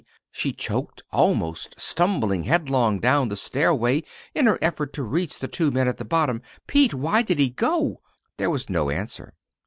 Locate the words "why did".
6.95-7.37